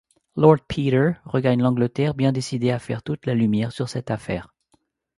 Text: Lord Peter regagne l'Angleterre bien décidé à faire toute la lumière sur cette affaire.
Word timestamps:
Lord 0.35 0.61
Peter 0.67 1.11
regagne 1.25 1.61
l'Angleterre 1.61 2.15
bien 2.15 2.31
décidé 2.31 2.71
à 2.71 2.79
faire 2.79 3.03
toute 3.03 3.27
la 3.27 3.35
lumière 3.35 3.71
sur 3.71 3.87
cette 3.87 4.09
affaire. 4.09 4.51